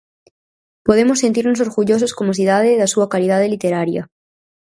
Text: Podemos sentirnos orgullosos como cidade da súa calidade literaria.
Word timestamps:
Podemos 0.87 1.19
sentirnos 1.23 1.59
orgullosos 1.67 2.15
como 2.17 2.35
cidade 2.39 2.79
da 2.79 2.91
súa 2.93 3.09
calidade 3.13 3.51
literaria. 3.53 4.01